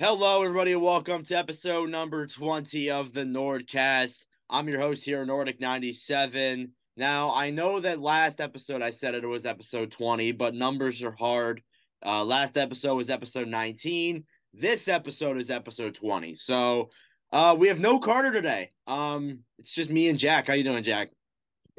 [0.00, 4.24] Hello, everybody, and welcome to episode number 20 of the Nordcast.
[4.50, 6.70] I'm your host here, Nordic97.
[6.96, 11.12] Now, I know that last episode I said it was episode 20, but numbers are
[11.12, 11.62] hard.
[12.04, 14.24] Uh, last episode was episode 19.
[14.52, 16.34] This episode is episode 20.
[16.34, 16.90] So
[17.32, 18.72] uh, we have no Carter today.
[18.88, 20.48] Um, it's just me and Jack.
[20.48, 21.10] How you doing, Jack?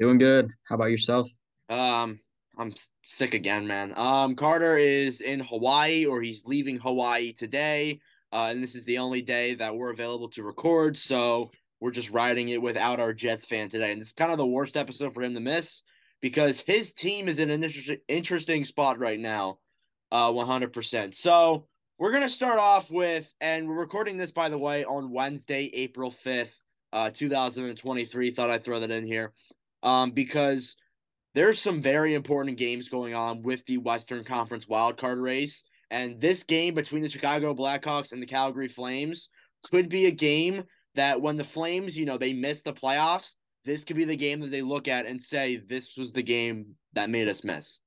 [0.00, 0.50] Doing good.
[0.66, 1.28] How about yourself?
[1.68, 2.18] Um,
[2.56, 3.92] I'm sick again, man.
[3.96, 8.00] Um, Carter is in Hawaii, or he's leaving Hawaii today.
[8.32, 10.96] Uh, and this is the only day that we're available to record.
[10.96, 11.50] So
[11.80, 13.92] we're just riding it without our Jets fan today.
[13.92, 15.82] And it's kind of the worst episode for him to miss
[16.20, 19.58] because his team is in an interesting interesting spot right now,
[20.10, 21.14] uh, 100%.
[21.14, 21.66] So
[21.98, 26.14] we're gonna start off with, and we're recording this by the way on Wednesday, April
[26.24, 26.52] 5th,
[26.92, 28.30] uh, 2023.
[28.30, 29.32] Thought I'd throw that in here,
[29.82, 30.76] um, because
[31.36, 35.64] there's some very important games going on with the Western Conference wildcard race.
[35.90, 39.28] And this game between the Chicago Blackhawks and the Calgary Flames
[39.70, 40.64] could be a game
[40.94, 43.34] that when the Flames, you know, they miss the playoffs,
[43.66, 46.74] this could be the game that they look at and say, this was the game
[46.94, 47.80] that made us miss.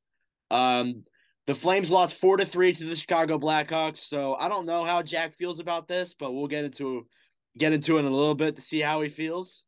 [0.52, 1.04] Um,
[1.48, 3.98] the Flames lost four to three to the Chicago Blackhawks.
[3.98, 7.08] So I don't know how Jack feels about this, but we'll get into
[7.58, 9.66] get into it in a little bit to see how he feels.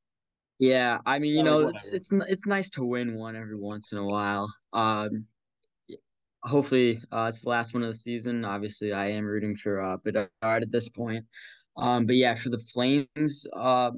[0.62, 3.98] Yeah, I mean, you know, it's it's it's nice to win one every once in
[3.98, 4.48] a while.
[4.74, 5.26] Um,
[6.44, 8.46] hopefully, uh, it's the last one of the season.
[8.46, 11.26] Obviously, I am rooting for uh, Bedard at this point.
[11.78, 13.90] Um, but yeah, for the Flames, uh,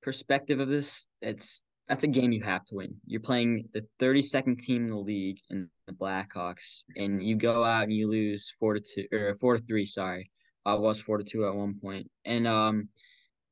[0.00, 2.94] perspective of this, it's that's a game you have to win.
[3.04, 7.82] You're playing the 32nd team in the league in the Blackhawks, and you go out
[7.82, 9.84] and you lose four to two or four to three.
[9.84, 10.30] Sorry,
[10.64, 12.88] uh, was four to two at one point, and um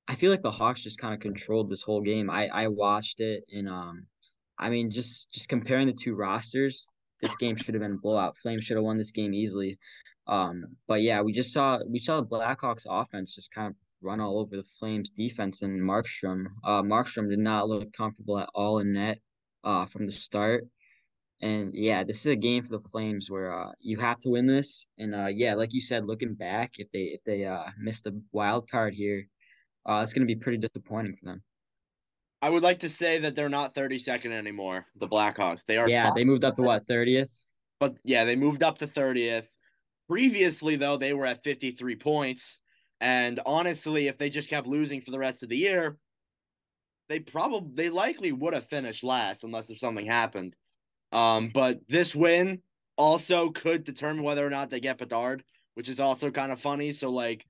[0.09, 2.31] I feel like the Hawks just kind of controlled this whole game.
[2.31, 4.07] I I watched it and um
[4.59, 8.37] I mean just just comparing the two rosters, this game should have been a blowout.
[8.37, 9.79] Flames should have won this game easily.
[10.27, 14.21] Um but yeah, we just saw we saw the Blackhawks offense just kind of run
[14.21, 16.47] all over the Flames defense and Markstrom.
[16.63, 19.19] Uh Markstrom did not look comfortable at all in net
[19.65, 20.67] uh from the start.
[21.41, 24.47] And yeah, this is a game for the Flames where uh, you have to win
[24.47, 24.87] this.
[24.98, 28.19] And uh, yeah, like you said, looking back, if they if they uh, missed the
[28.33, 29.27] wild card here,
[29.86, 31.42] uh, it's going to be pretty disappointing for them.
[32.42, 35.64] I would like to say that they're not 32nd anymore, the Blackhawks.
[35.64, 37.34] They are Yeah, they moved up to what, 30th?
[37.80, 39.46] But yeah, they moved up to 30th.
[40.08, 42.61] Previously though, they were at 53 points,
[43.00, 45.96] and honestly, if they just kept losing for the rest of the year,
[47.08, 50.55] they probably they likely would have finished last unless if something happened.
[51.12, 52.61] Um, but this win
[52.96, 56.92] also could determine whether or not they get Bedard, which is also kind of funny.
[56.92, 57.46] So like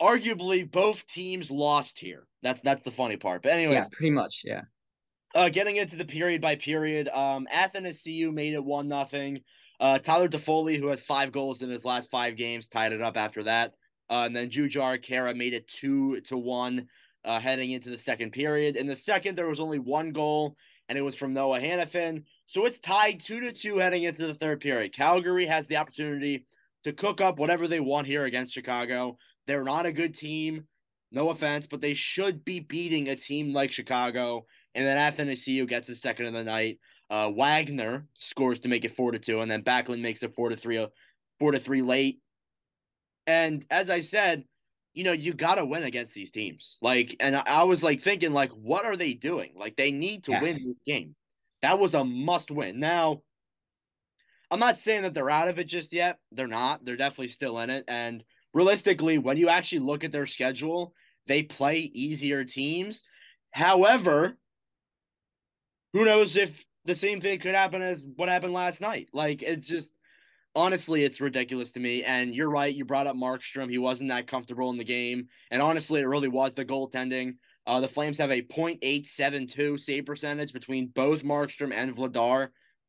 [0.00, 2.26] arguably both teams lost here.
[2.42, 3.42] That's that's the funny part.
[3.42, 4.62] But anyways, yeah, pretty much, yeah.
[5.34, 9.40] Uh, getting into the period by period, um, Athanasiu made it one nothing.
[9.80, 13.16] Uh, Tyler Toffoli, who has five goals in his last five games, tied it up
[13.16, 13.72] after that.
[14.08, 16.86] Uh, and then Jujhar Khaira made it two to one,
[17.24, 18.76] uh, heading into the second period.
[18.76, 20.56] In the second, there was only one goal,
[20.88, 22.22] and it was from Noah Hanifin.
[22.46, 24.94] So it's tied two to two heading into the third period.
[24.94, 26.46] Calgary has the opportunity
[26.84, 29.16] to cook up whatever they want here against Chicago.
[29.46, 30.66] They're not a good team.
[31.10, 34.46] No offense, but they should be beating a team like Chicago.
[34.74, 36.80] And then Athanasiu gets his second of the night.
[37.08, 40.48] Uh, Wagner scores to make it four to two, and then Backlund makes it four
[40.48, 40.84] to three,
[41.38, 42.20] four to three late.
[43.26, 44.44] And as I said,
[44.94, 46.78] you know, you got to win against these teams.
[46.80, 49.52] Like, and I was like thinking, like, what are they doing?
[49.56, 50.42] Like, they need to yeah.
[50.42, 51.14] win this game.
[51.62, 52.80] That was a must win.
[52.80, 53.22] Now,
[54.50, 56.18] I'm not saying that they're out of it just yet.
[56.32, 56.84] They're not.
[56.84, 57.84] They're definitely still in it.
[57.88, 58.22] And
[58.54, 60.94] realistically, when you actually look at their schedule,
[61.26, 63.02] they play easier teams.
[63.50, 64.38] However,
[65.92, 69.08] who knows if the same thing could happen as what happened last night?
[69.12, 69.90] Like, it's just
[70.54, 72.04] honestly, it's ridiculous to me.
[72.04, 72.74] And you're right.
[72.74, 73.70] You brought up Markstrom.
[73.70, 75.28] He wasn't that comfortable in the game.
[75.50, 77.36] And honestly, it really was the goaltending.
[77.66, 82.48] Uh, the Flames have a .872 save percentage between both Markstrom and Vladar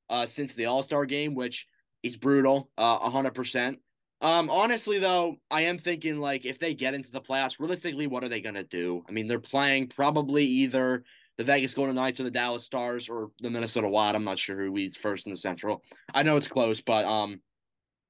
[0.09, 1.67] uh, since the All Star game, which
[2.03, 3.77] is brutal, uh, 100%.
[4.21, 8.23] Um, honestly though, I am thinking like if they get into the playoffs, realistically, what
[8.23, 9.03] are they gonna do?
[9.07, 11.03] I mean, they're playing probably either
[11.37, 14.15] the Vegas Golden Knights or the Dallas Stars or the Minnesota Wild.
[14.15, 15.83] I'm not sure who leads first in the Central.
[16.13, 17.41] I know it's close, but um,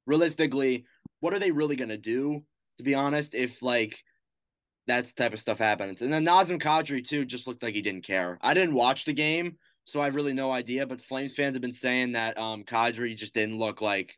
[0.05, 0.85] realistically,
[1.21, 2.43] what are they really gonna do?
[2.77, 4.03] To be honest, if like
[4.87, 8.05] that type of stuff happens, and then Nazem Kadri too just looked like he didn't
[8.05, 8.37] care.
[8.41, 10.85] I didn't watch the game, so I have really no idea.
[10.85, 14.15] But Flames fans have been saying that um Kadri just didn't look like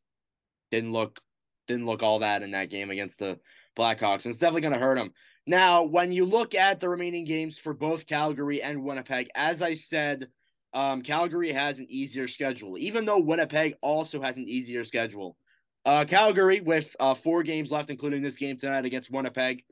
[0.69, 1.21] didn't look
[1.67, 3.39] didn't look all that in that game against the
[3.77, 5.11] Blackhawks, and it's definitely going to hurt them.
[5.45, 9.75] Now, when you look at the remaining games for both Calgary and Winnipeg, as I
[9.75, 10.27] said,
[10.73, 15.37] um, Calgary has an easier schedule, even though Winnipeg also has an easier schedule.
[15.85, 19.63] Uh, Calgary with uh, four games left, including this game tonight against Winnipeg.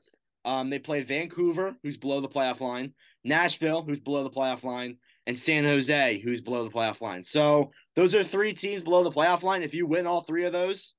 [0.46, 2.94] Um, they play Vancouver, who's below the playoff line,
[3.24, 4.96] Nashville, who's below the playoff line,
[5.26, 7.22] and San Jose, who's below the playoff line.
[7.22, 9.62] So those are three teams below the playoff line.
[9.62, 10.94] If you win all three of those,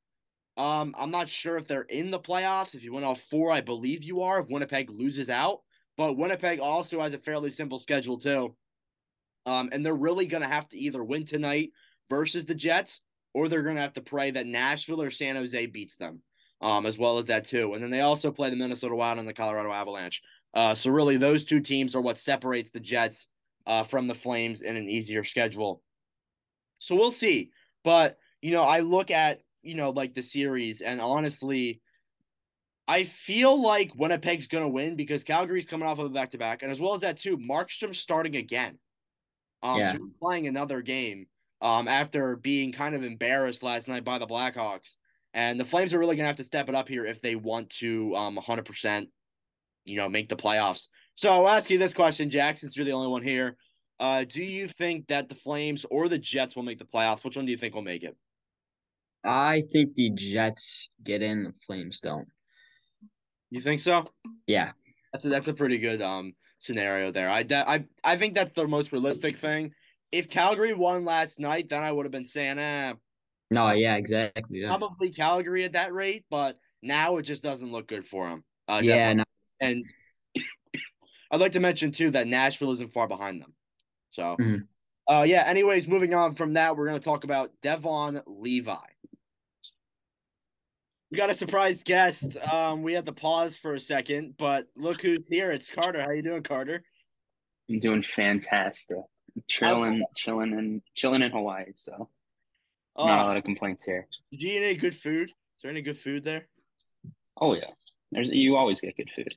[0.58, 2.74] um, I'm not sure if they're in the playoffs.
[2.74, 4.40] If you win all four, I believe you are.
[4.40, 5.60] If Winnipeg loses out,
[5.98, 8.56] but Winnipeg also has a fairly simple schedule too.
[9.46, 11.72] Um, and they're really going to have to either win tonight
[12.10, 13.02] versus the Jets,
[13.34, 16.22] or they're going to have to pray that Nashville or San Jose beats them,
[16.62, 17.74] um, as well as that too.
[17.74, 20.22] And then they also play the Minnesota Wild and the Colorado Avalanche.
[20.54, 23.28] Uh, so really, those two teams are what separates the Jets
[23.68, 25.84] uh, from the Flames in an easier schedule.
[26.80, 27.52] So we'll see.
[27.84, 31.82] But you know, I look at you know like the series, and honestly,
[32.88, 36.64] I feel like Winnipeg's gonna win because Calgary's coming off of a back to back,
[36.64, 38.78] and as well as that too, Markstrom's starting again.
[39.64, 39.94] Um, yeah.
[39.94, 41.28] so playing another game
[41.62, 44.96] um, after being kind of embarrassed last night by the Blackhawks.
[45.34, 47.36] And the Flames are really going to have to step it up here if they
[47.36, 49.08] want to um, 100%,
[49.86, 50.88] you know, make the playoffs.
[51.16, 53.58] So I'll ask you this question, Jack, since you're the only one here.
[54.00, 57.24] Uh, do you think that the Flames or the Jets will make the playoffs?
[57.24, 58.16] Which one do you think will make it?
[59.28, 62.28] I think the Jets get in, the Flames don't.
[63.50, 64.06] You think so?
[64.48, 64.72] Yeah.
[65.12, 67.30] That's a, that's a pretty good um scenario there.
[67.30, 69.72] I, I I think that's the most realistic thing.
[70.12, 72.94] If Calgary won last night, then I would have been saying, eh.
[73.52, 74.62] No, yeah, exactly.
[74.62, 74.76] Yeah.
[74.76, 78.44] Probably Calgary at that rate, but now it just doesn't look good for them.
[78.68, 79.24] Uh, yeah, no.
[79.62, 79.84] and
[81.32, 83.54] I'd like to mention too that Nashville isn't far behind them.
[84.12, 85.14] So, mm-hmm.
[85.14, 85.44] uh, yeah.
[85.44, 88.76] Anyways, moving on from that, we're going to talk about Devon Levi.
[91.10, 92.36] We got a surprise guest.
[92.52, 95.52] Um, we had to pause for a second, but look who's here.
[95.52, 96.02] It's Carter.
[96.02, 96.84] How you doing, Carter?
[97.70, 98.98] I'm doing fantastic.
[99.48, 100.12] Chilling, oh.
[100.16, 101.66] chilling, and chilling in Hawaii.
[101.78, 102.10] So,
[102.98, 103.06] oh.
[103.06, 104.08] not a lot of complaints here.
[104.32, 105.30] Did you eat any good food?
[105.30, 106.48] Is there any good food there?
[107.40, 107.70] Oh yeah,
[108.12, 109.34] there's you always get good food.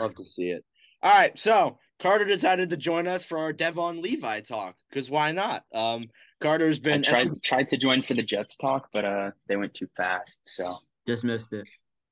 [0.00, 0.64] Love to see it.
[1.02, 5.32] All right, so Carter decided to join us for our Devon Levi talk because why
[5.32, 5.62] not?
[5.72, 6.06] Um,
[6.42, 9.74] Carter's been I tried tried to join for the Jets talk, but uh, they went
[9.74, 11.66] too fast, so just missed it.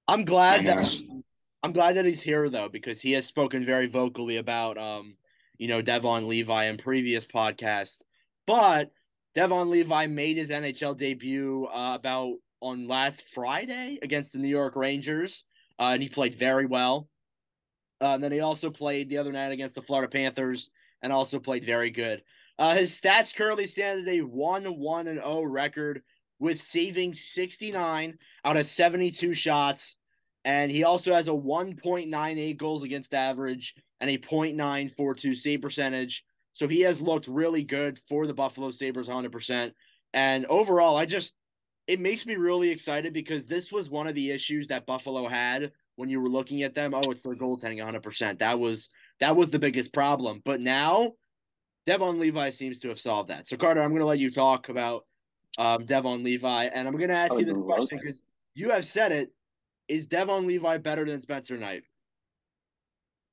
[0.09, 0.93] I'm glad that
[1.62, 5.15] I'm glad that he's here though because he has spoken very vocally about um,
[5.62, 7.99] you know, Devon Levi in previous podcasts.
[8.49, 8.91] But
[9.37, 14.75] Devon Levi made his NHL debut uh, about on last Friday against the New York
[14.75, 15.44] Rangers,
[15.79, 17.09] uh, and he played very well.
[18.00, 20.69] Uh, and then he also played the other night against the Florida Panthers
[21.00, 22.23] and also played very good.
[22.59, 26.03] Uh, his stats currently stand at a 1 1 and 0 record
[26.43, 29.97] with saving 69 out of 72 shots.
[30.44, 36.25] And he also has a 1.98 goals against average and a 0.942 save percentage.
[36.53, 39.71] So he has looked really good for the Buffalo Sabres 100%.
[40.15, 41.33] And overall, I just,
[41.87, 45.71] it makes me really excited because this was one of the issues that Buffalo had
[45.94, 48.41] when you were looking at them, oh, it's their goaltending 100%.
[48.41, 48.89] That was
[49.21, 50.43] that was the biggest problem.
[50.44, 51.12] But now
[51.87, 53.47] Devon Levi seems to have solved that.
[53.47, 55.05] So Carter, I'm going to let you talk about
[55.59, 58.21] um, Devon Levi, and I'm going to ask you this question because
[58.55, 59.33] you have said it:
[59.89, 61.85] Is Devon Levi better than Spencer Knight?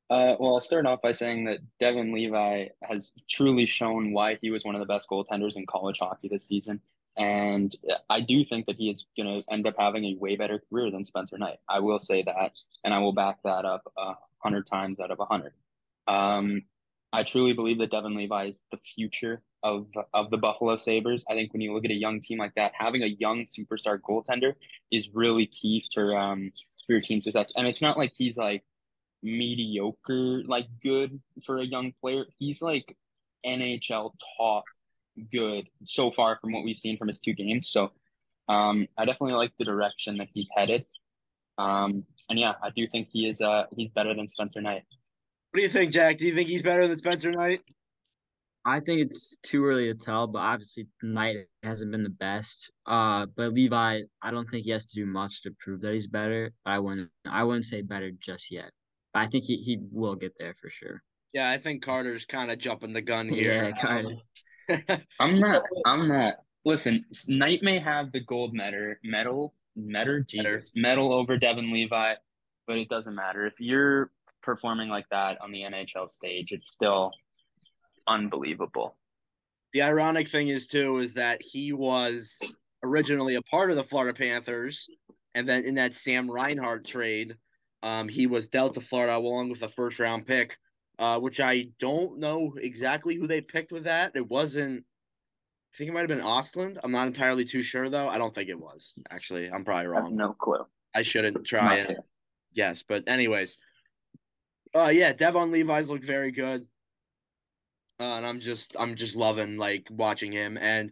[0.10, 4.50] Uh, well, I'll start off by saying that Devon Levi has truly shown why he
[4.50, 6.82] was one of the best goaltenders in college hockey this season.
[7.16, 7.76] And
[8.10, 10.90] I do think that he is going to end up having a way better career
[10.90, 11.58] than Spencer Knight.
[11.68, 15.20] I will say that, and I will back that up a hundred times out of
[15.20, 15.54] a hundred.
[16.08, 16.64] Um,
[17.12, 21.26] I truly believe that Devon Levi is the future of of the Buffalo Sabres.
[21.30, 24.00] I think when you look at a young team like that, having a young superstar
[24.00, 24.54] goaltender
[24.92, 26.52] is really key for um
[26.86, 27.52] for your team success.
[27.56, 28.64] And it's not like he's like
[29.24, 32.26] mediocre, like good for a young player.
[32.38, 32.96] He's like
[33.46, 34.64] NHL top
[35.32, 37.70] good so far from what we've seen from his two games.
[37.70, 37.92] So
[38.48, 40.86] um, I definitely like the direction that he's headed.
[41.58, 44.84] Um, and yeah, I do think he is uh he's better than Spencer Knight.
[45.52, 46.18] What do you think, Jack?
[46.18, 47.62] Do you think he's better than Spencer Knight?
[48.66, 52.72] I think it's too early to tell, but obviously Knight hasn't been the best.
[52.86, 56.08] Uh, but Levi, I don't think he has to do much to prove that he's
[56.08, 56.52] better.
[56.66, 58.72] I wouldn't, I wouldn't say better just yet.
[59.14, 61.02] But I think he, he will get there for sure.
[61.34, 63.54] Yeah, I think Carter's kind of jumping the gun here.
[63.54, 65.02] yeah, kind of.
[65.20, 65.64] I'm not.
[65.86, 66.36] I'm not.
[66.66, 72.14] Listen, Knight may have the gold medal, medal, medal, Jesus, medal over Devon Levi,
[72.68, 76.52] but it doesn't matter if you're performing like that on the NHL stage.
[76.52, 77.12] It's still
[78.08, 78.96] unbelievable.
[79.74, 82.40] The ironic thing is too is that he was
[82.84, 84.90] originally a part of the Florida Panthers,
[85.36, 87.36] and then in that Sam Reinhart trade
[87.84, 90.58] um, he was dealt to Florida along with a first round pick,
[90.98, 94.14] uh, which I don't know exactly who they picked with that.
[94.16, 94.84] It wasn't.
[95.74, 96.78] I think it might have been Ostlund.
[96.84, 98.10] I'm not entirely too sure though.
[98.10, 98.94] I don't think it was.
[99.10, 100.16] Actually, I'm probably wrong.
[100.16, 100.66] no clue.
[100.94, 101.98] I shouldn't try it.
[102.52, 103.58] Yes, but anyways,
[104.76, 106.66] uh, yeah, Devon Levi's looked very good,
[108.00, 110.58] uh, and I'm just I'm just loving like watching him.
[110.58, 110.92] And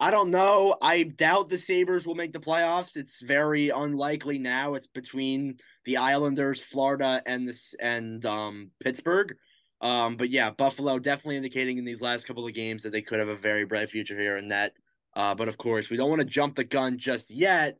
[0.00, 0.76] I don't know.
[0.82, 2.96] I doubt the Sabres will make the playoffs.
[2.96, 4.74] It's very unlikely now.
[4.74, 9.36] It's between the Islanders, Florida, and this and um Pittsburgh.
[9.80, 13.18] Um, but yeah, Buffalo definitely indicating in these last couple of games that they could
[13.18, 14.72] have a very bright future here in that.
[15.14, 17.78] Uh, but of course, we don't want to jump the gun just yet,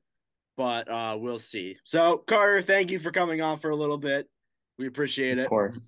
[0.57, 1.77] but uh, we'll see.
[1.85, 4.29] So, Carter, thank you for coming on for a little bit.
[4.79, 5.43] We appreciate it.
[5.43, 5.79] Of course.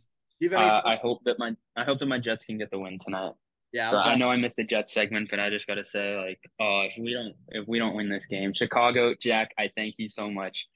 [0.53, 3.33] Uh, I hope that my I hope that my Jets can get the win tonight.
[3.73, 3.89] Yeah.
[3.89, 6.17] So I, I know I missed the Jets segment, but I just got to say,
[6.17, 9.95] like, oh, if we don't if we don't win this game, Chicago, Jack, I thank
[9.99, 10.67] you so much.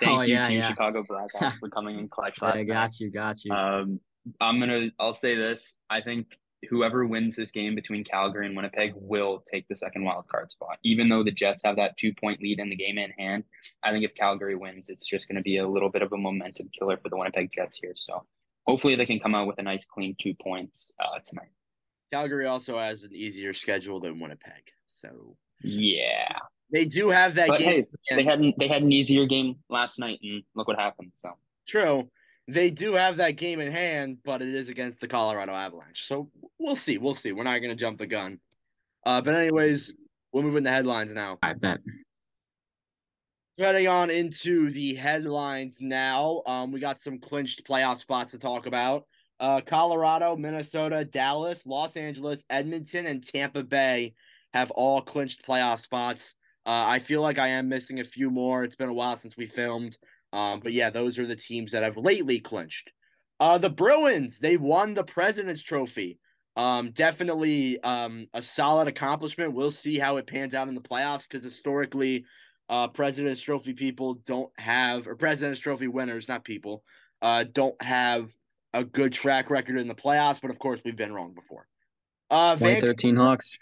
[0.00, 0.68] Thank oh, you, yeah, Team yeah.
[0.68, 3.00] Chicago Blackhawks, for coming in clutch last yeah, got night.
[3.00, 3.52] you, got you.
[3.52, 4.00] Um,
[4.40, 4.90] I'm gonna.
[4.98, 5.76] I'll say this.
[5.90, 6.26] I think
[6.68, 10.78] whoever wins this game between Calgary and Winnipeg will take the second wild card spot.
[10.82, 13.44] Even though the Jets have that two point lead in the game in hand,
[13.82, 16.16] I think if Calgary wins, it's just going to be a little bit of a
[16.16, 17.92] momentum killer for the Winnipeg Jets here.
[17.94, 18.24] So
[18.66, 21.50] hopefully they can come out with a nice clean two points uh, tonight.
[22.12, 26.38] Calgary also has an easier schedule than Winnipeg, so yeah,
[26.72, 27.86] they do have that but game.
[28.08, 31.12] Hey, they had they had an easier game last night, and look what happened.
[31.16, 31.32] So
[31.66, 32.08] true
[32.48, 36.06] they do have that game in hand, but it is against the Colorado Avalanche.
[36.06, 36.96] So we'll see.
[36.96, 37.32] We'll see.
[37.32, 38.40] We're not going to jump the gun.
[39.04, 39.92] Uh, but anyways,
[40.32, 41.38] we're moving into the headlines now.
[41.42, 41.78] I bet.
[43.58, 46.42] Heading on into the headlines now.
[46.46, 49.04] Um, we got some clinched playoff spots to talk about.
[49.40, 54.14] Uh, Colorado, Minnesota, Dallas, Los Angeles, Edmonton, and Tampa Bay
[54.54, 56.34] have all clinched playoff spots.
[56.64, 58.64] Uh, I feel like I am missing a few more.
[58.64, 59.98] It's been a while since we filmed.
[60.32, 62.90] Um, but yeah, those are the teams that have lately clinched.
[63.40, 66.18] Uh, the Bruins, they won the President's Trophy.
[66.56, 69.54] Um, definitely um, a solid accomplishment.
[69.54, 72.24] We'll see how it pans out in the playoffs because historically,
[72.68, 76.82] uh, President's Trophy people don't have, or President's Trophy winners, not people,
[77.22, 78.30] uh, don't have
[78.74, 80.40] a good track record in the playoffs.
[80.40, 81.68] But of course, we've been wrong before.
[82.28, 83.58] Uh, 2013 Van- Hawks.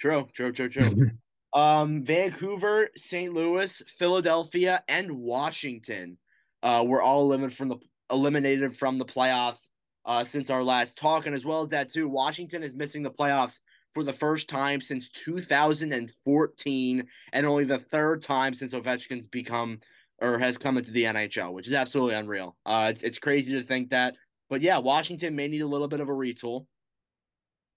[0.00, 1.10] True, true, true, true.
[1.52, 3.32] Um, Vancouver, St.
[3.32, 6.18] Louis, Philadelphia, and Washington
[6.62, 7.76] uh, were all eliminated from the
[8.10, 9.70] eliminated from the playoffs
[10.04, 13.10] uh, since our last talk, and as well as that too, Washington is missing the
[13.10, 13.60] playoffs
[13.94, 19.80] for the first time since 2014, and only the third time since Ovechkin's become
[20.18, 22.56] or has come into the NHL, which is absolutely unreal.
[22.64, 24.14] Uh, it's it's crazy to think that,
[24.48, 26.66] but yeah, Washington may need a little bit of a retool.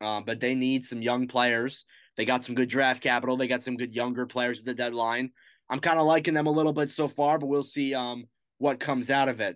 [0.02, 1.84] Um, but they need some young players
[2.20, 3.38] they got some good draft capital.
[3.38, 5.32] They got some good younger players at the deadline.
[5.70, 8.26] I'm kind of liking them a little bit so far, but we'll see um
[8.58, 9.56] what comes out of it.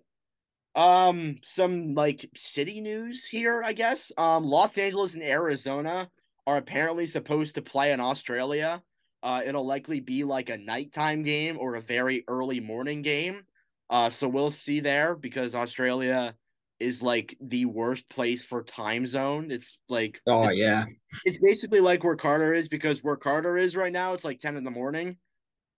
[0.73, 4.13] Um, some like city news here, I guess.
[4.17, 6.09] Um, Los Angeles and Arizona
[6.47, 8.81] are apparently supposed to play in Australia.
[9.21, 13.41] Uh, it'll likely be like a nighttime game or a very early morning game.
[13.89, 16.33] Uh, so we'll see there because Australia
[16.83, 19.51] is like the worst place for time zone.
[19.51, 20.85] It's like oh it's, yeah,
[21.25, 24.57] it's basically like where Carter is because where Carter is right now, it's like ten
[24.57, 25.17] in the morning.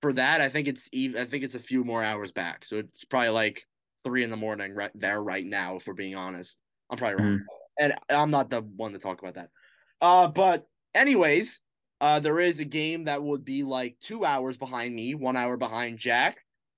[0.01, 1.21] For that, I think it's even.
[1.21, 3.63] I think it's a few more hours back, so it's probably like
[4.03, 5.77] three in the morning right there right now.
[5.77, 6.57] If we're being honest,
[6.89, 7.41] I'm probably wrong, mm.
[7.79, 9.50] and I'm not the one to talk about that.
[10.01, 11.62] Uh, but anyways,
[12.01, 15.57] uh, there is a game that would be like two hours behind me, one hour
[15.57, 16.38] behind Jack.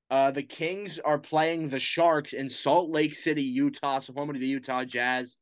[0.10, 4.40] Uh, the Kings are playing the Sharks in Salt Lake City, Utah, so home to
[4.40, 5.38] the Utah Jazz.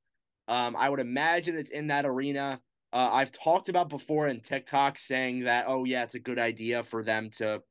[0.48, 2.60] Um, I would imagine it's in that arena.
[2.92, 6.84] Uh, I've talked about before in TikTok saying that, oh yeah, it's a good idea
[6.84, 7.62] for them to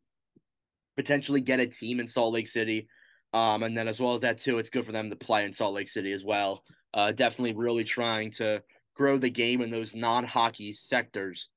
[0.96, 2.88] potentially get a team in Salt Lake City.
[3.32, 5.52] Um, and then as well as that too, it's good for them to play in
[5.52, 6.62] Salt Lake City as well.
[6.92, 8.62] Uh, definitely really trying to
[8.94, 11.48] grow the game in those non-hockey sectors.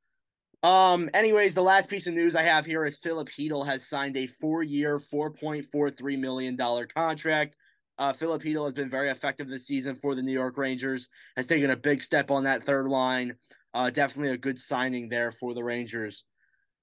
[0.64, 4.18] Um, anyways, the last piece of news I have here is Filip Chytil has signed
[4.18, 6.58] a four-year, $4.43 million
[6.96, 7.56] contract.
[8.00, 11.48] Uh, Filip Chytil has been very effective this season for the New York Rangers, has
[11.48, 13.36] taken a big step on that third line.
[13.74, 16.24] Uh, definitely a good signing there for the Rangers.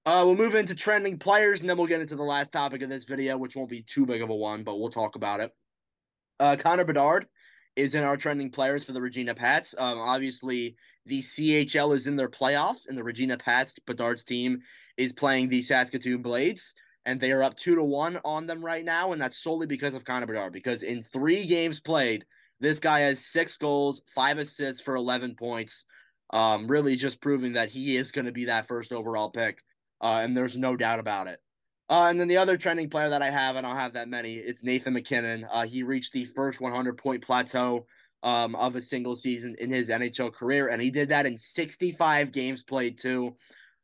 [0.05, 2.89] Uh, we'll move into trending players, and then we'll get into the last topic of
[2.89, 5.51] this video, which won't be too big of a one, but we'll talk about it.
[6.39, 7.27] Uh, Connor Bedard
[7.75, 9.75] is in our trending players for the Regina Pats.
[9.77, 14.61] Um, obviously, the CHL is in their playoffs, and the Regina Pats, Bedard's team,
[14.97, 16.73] is playing the Saskatoon Blades,
[17.05, 19.93] and they are up two to one on them right now, and that's solely because
[19.93, 20.53] of Connor Bedard.
[20.53, 22.25] Because in three games played,
[22.59, 25.85] this guy has six goals, five assists for eleven points.
[26.31, 29.61] Um, really just proving that he is going to be that first overall pick,
[30.01, 31.39] uh, and there's no doubt about it.
[31.89, 34.35] Uh, and then the other trending player that I have, and I'll have that many,
[34.35, 35.45] it's Nathan MacKinnon.
[35.51, 37.85] Uh, he reached the first 100 point plateau
[38.23, 42.31] um, of a single season in his NHL career, and he did that in 65
[42.31, 43.35] games played too.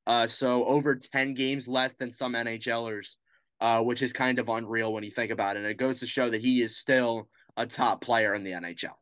[0.08, 3.17] Uh, so over 10 games less than some NHLers,
[3.60, 5.60] uh, which is kind of unreal when you think about it.
[5.60, 8.96] And it goes to show that he is still a top player in the NHL.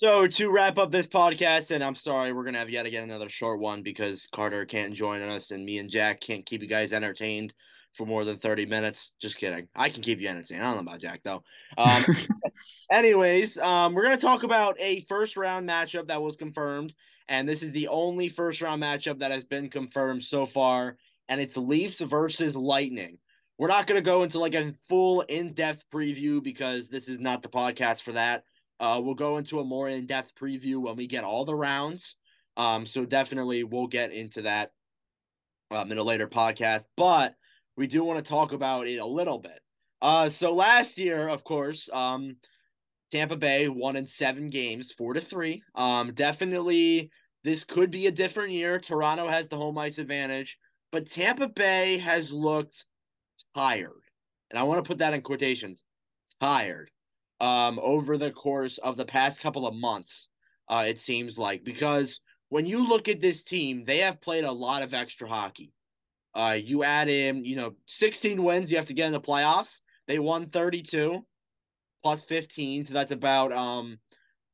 [0.00, 3.28] So to wrap up this podcast, and I'm sorry, we're gonna have yet again another
[3.28, 6.92] short one because Carter can't join us, and me and Jack can't keep you guys
[6.92, 7.52] entertained
[7.94, 9.10] for more than 30 minutes.
[9.20, 9.66] Just kidding.
[9.74, 10.62] I can keep you entertained.
[10.62, 11.42] I don't know about Jack though.
[11.76, 12.04] Um,
[12.92, 16.94] anyways, um, we're gonna talk about a first round matchup that was confirmed,
[17.28, 20.96] and this is the only first round matchup that has been confirmed so far,
[21.28, 23.18] and it's Leafs versus Lightning.
[23.58, 27.42] We're not gonna go into like a full in depth preview because this is not
[27.42, 28.44] the podcast for that.
[28.80, 32.16] Uh, we'll go into a more in depth preview when we get all the rounds.
[32.56, 34.72] Um, so definitely we'll get into that
[35.70, 37.34] um, in a later podcast, but
[37.76, 39.60] we do want to talk about it a little bit.
[40.00, 42.36] Uh, so last year, of course, um,
[43.10, 45.62] Tampa Bay won in seven games, four to three.
[45.74, 47.10] Um, definitely
[47.44, 48.78] this could be a different year.
[48.78, 50.58] Toronto has the home ice advantage,
[50.92, 52.84] but Tampa Bay has looked
[53.54, 54.02] tired.
[54.50, 55.82] And I want to put that in quotations
[56.40, 56.90] tired
[57.40, 60.28] um, over the course of the past couple of months,
[60.68, 61.64] uh, it seems like.
[61.64, 65.72] Because when you look at this team, they have played a lot of extra hockey.
[66.34, 69.80] Uh, you add in, you know, 16 wins, you have to get in the playoffs.
[70.06, 71.24] They won 32
[72.02, 73.98] plus 15, so that's about um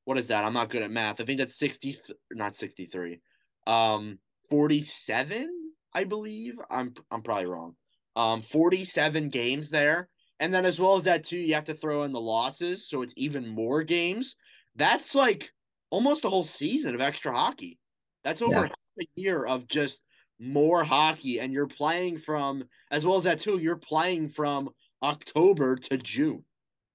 [0.05, 0.45] what is that?
[0.45, 1.21] I'm not good at math.
[1.21, 1.99] I think that's 60
[2.33, 3.21] not 63.
[3.67, 4.19] Um
[4.51, 5.49] 47,
[5.95, 6.55] I believe.
[6.71, 7.77] I'm I'm probably wrong.
[8.17, 10.09] Um 47 games there.
[10.41, 13.03] And then as well as that too, you have to throw in the losses, so
[13.03, 14.37] it's even more games.
[14.77, 15.53] That's like
[15.91, 17.79] almost a whole season of extra hockey.
[18.25, 19.05] That's over yeah.
[19.05, 20.03] a year of just
[20.41, 23.59] more hockey, and you're playing from as well as that too.
[23.59, 24.71] You're playing from
[25.03, 26.45] October to June,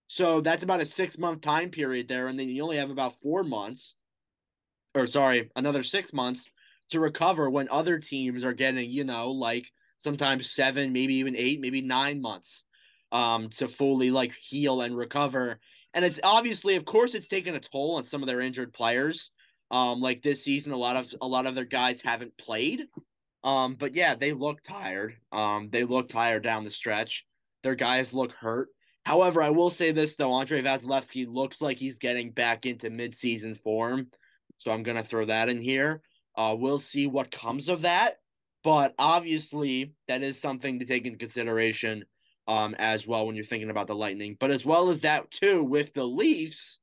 [0.07, 3.19] so that's about a six month time period there, and then you only have about
[3.21, 3.95] four months,
[4.93, 6.45] or sorry, another six months
[6.89, 11.61] to recover when other teams are getting you know like sometimes seven, maybe even eight,
[11.61, 12.63] maybe nine months
[13.11, 15.59] um, to fully like heal and recover.
[15.93, 19.31] And it's obviously, of course, it's taken a toll on some of their injured players.
[19.71, 22.81] Um, like this season, a lot of a lot of their guys haven't played.
[23.43, 25.15] Um, but yeah, they look tired.
[25.31, 27.25] Um, they look tired down the stretch.
[27.63, 28.69] Their guys look hurt.
[29.05, 33.61] However, I will say this though, Andrei Vasilevskiy looks like he's getting back into midseason
[33.61, 34.07] form.
[34.57, 36.01] So I'm gonna throw that in here.
[36.35, 38.17] Uh, we'll see what comes of that.
[38.63, 42.03] But obviously, that is something to take into consideration
[42.49, 44.35] um, as well when you're thinking about the Lightning.
[44.39, 46.79] But as well as that too, with the Leafs,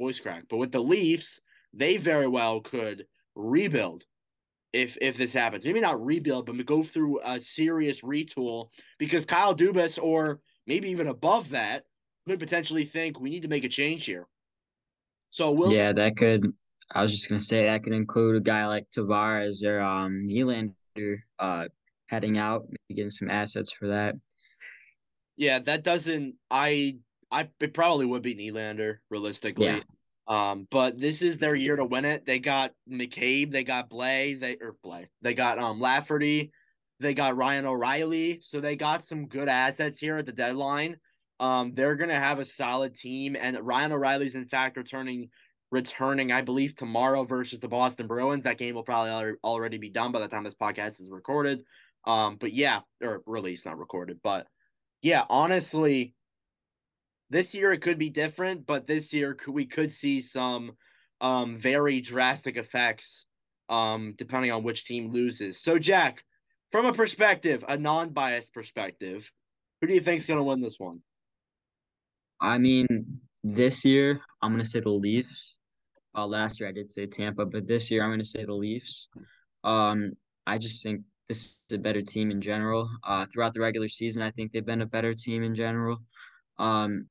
[0.00, 0.44] voice crack.
[0.48, 1.40] But with the Leafs,
[1.74, 4.04] they very well could rebuild
[4.72, 5.66] if if this happens.
[5.66, 11.08] Maybe not rebuild, but go through a serious retool because Kyle Dubas or maybe even
[11.08, 11.84] above that
[12.26, 14.26] could potentially think we need to make a change here.
[15.28, 15.94] So we'll Yeah, see.
[15.96, 16.50] that could
[16.92, 21.18] I was just gonna say that could include a guy like Tavares or um Nylander
[21.38, 21.66] uh
[22.06, 24.14] heading out, getting some assets for that.
[25.36, 26.36] Yeah, that doesn't.
[26.50, 26.96] I
[27.30, 29.66] I it probably would be Nylander realistically.
[29.66, 29.80] Yeah.
[30.26, 32.24] Um, but this is their year to win it.
[32.24, 36.50] They got McCabe, they got Blay, they or Blais, they got um Lafferty,
[37.00, 40.96] they got Ryan O'Reilly, so they got some good assets here at the deadline.
[41.40, 45.30] Um, they're gonna have a solid team, and Ryan O'Reilly's in fact returning
[45.70, 48.44] returning, I believe, tomorrow versus the Boston Bruins.
[48.44, 51.64] That game will probably already be done by the time this podcast is recorded.
[52.06, 54.46] Um, but yeah, or released, not recorded, but
[55.04, 56.14] yeah, honestly,
[57.28, 60.72] this year it could be different, but this year we could see some
[61.20, 63.26] um, very drastic effects
[63.68, 65.60] um, depending on which team loses.
[65.60, 66.24] So, Jack,
[66.72, 69.30] from a perspective, a non-biased perspective,
[69.82, 71.02] who do you think is going to win this one?
[72.40, 72.86] I mean,
[73.42, 75.58] this year I'm going to say the Leafs.
[76.16, 78.54] Uh, last year I did say Tampa, but this year I'm going to say the
[78.54, 79.10] Leafs.
[79.64, 80.12] Um,
[80.46, 82.88] I just think this is a better team in general.
[83.02, 85.98] Uh, throughout the regular season, I think they've been a better team in general.
[86.58, 87.08] Um,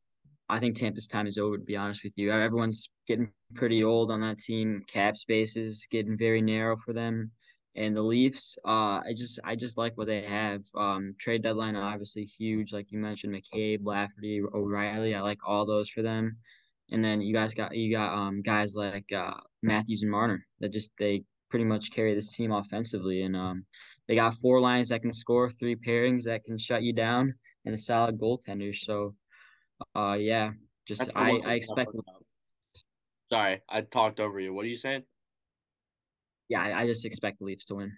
[0.50, 1.58] I think Tampa's time is over.
[1.58, 4.84] To be honest with you, everyone's getting pretty old on that team.
[4.88, 7.32] Cap space is getting very narrow for them,
[7.76, 8.58] and the Leafs.
[8.66, 10.62] Uh, I just I just like what they have.
[10.76, 15.16] Um, trade deadline obviously huge, like you mentioned, McCabe, Lafferty, O'Reilly.
[15.16, 16.38] I like all those for them.
[16.92, 20.72] And then you guys got you got um guys like uh, Matthews and Marner that
[20.72, 23.66] just they pretty much carry this team offensively and um
[24.08, 27.34] they got four lines that can score, three pairings that can shut you down,
[27.66, 28.76] and a solid goaltender.
[28.76, 29.16] So,
[29.96, 30.52] uh, yeah,
[30.88, 31.92] just I I expect.
[33.30, 34.54] Sorry, I talked over you.
[34.54, 35.04] What are you saying?
[36.50, 37.92] Yeah, I, I just expect the Leafs to win.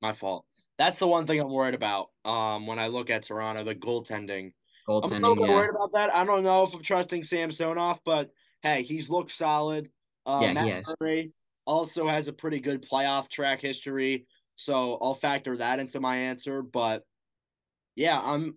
[0.00, 0.46] My fault.
[0.78, 2.08] That's the one thing I'm worried about.
[2.24, 4.52] Um, when I look at Toronto, the goaltending.
[4.88, 5.16] goaltending.
[5.16, 5.52] I'm a little yeah.
[5.52, 6.14] worried about that.
[6.14, 8.30] I don't know if I'm trusting Samsonov, but
[8.62, 9.90] hey, he's looked solid.
[10.26, 10.84] Uh, Yeah, Matt.
[11.00, 11.32] Murray
[11.66, 14.26] also has a pretty good playoff track history,
[14.64, 16.62] so I'll factor that into my answer.
[16.62, 17.02] But
[17.96, 18.56] yeah, I'm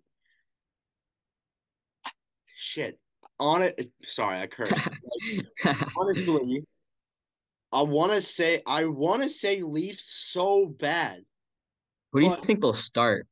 [2.56, 3.00] shit
[3.40, 3.92] on it.
[4.04, 4.74] Sorry, I cursed.
[5.98, 6.64] Honestly,
[7.72, 11.24] I want to say I want to say Leafs so bad.
[12.12, 13.28] Who do you think they'll start?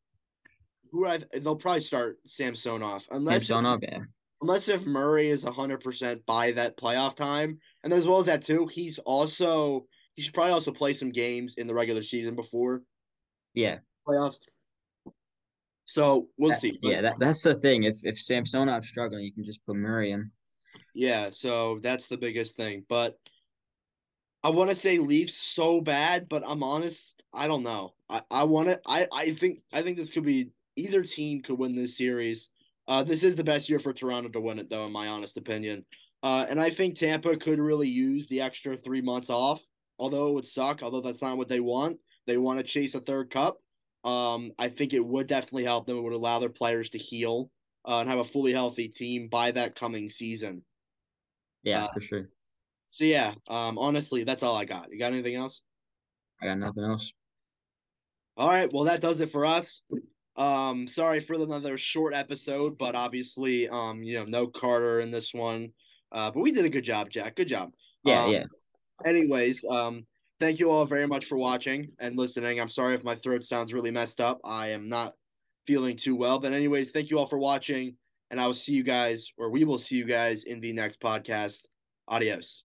[0.92, 4.00] Who I they'll probably start Samsonov unless Samsonov, yeah.
[4.42, 8.42] unless if Murray is hundred percent by that playoff time, and as well as that
[8.42, 12.84] too, he's also he should probably also play some games in the regular season before
[13.54, 13.80] Yeah.
[14.08, 14.40] playoffs.
[15.86, 16.78] So we'll That- see.
[16.82, 17.84] Yeah, that, that's the thing.
[17.84, 20.32] If if Samsonov's struggling, you can just put Murray in.
[20.96, 22.86] Yeah, so that's the biggest thing.
[22.88, 23.20] But
[24.44, 27.94] I want to say Leafs so bad, but I'm honest, I don't know.
[28.10, 28.80] I I want to.
[28.86, 32.50] I I think I think this could be either team could win this series.
[32.88, 35.38] Uh, this is the best year for Toronto to win it, though, in my honest
[35.38, 35.86] opinion.
[36.22, 39.62] Uh, and I think Tampa could really use the extra three months off,
[40.00, 40.82] although it would suck.
[40.84, 42.00] Although that's not what they want.
[42.26, 43.58] They want to chase a third cup.
[44.04, 45.98] Um, I think it would definitely help them.
[45.98, 47.50] It would allow their players to heal
[47.88, 50.64] uh, and have a fully healthy team by that coming season.
[51.64, 52.30] Yeah, Uh, for sure.
[52.92, 54.92] So yeah, um, honestly, that's all I got.
[54.92, 55.62] You got anything else?
[56.42, 57.14] I got nothing else.
[58.36, 59.82] All right, well that does it for us.
[60.36, 65.34] Um, sorry for another short episode, but obviously, um, you know, no Carter in this
[65.34, 65.70] one.
[66.12, 67.36] Uh, but we did a good job, Jack.
[67.36, 67.72] Good job.
[68.04, 68.44] Yeah, Um, yeah.
[69.06, 70.06] Anyways, um,
[70.40, 72.60] thank you all very much for watching and listening.
[72.60, 74.40] I'm sorry if my throat sounds really messed up.
[74.44, 75.14] I am not
[75.66, 76.40] feeling too well.
[76.40, 77.96] But anyways, thank you all for watching,
[78.30, 81.00] and I will see you guys, or we will see you guys in the next
[81.00, 81.66] podcast.
[82.08, 82.62] Adios.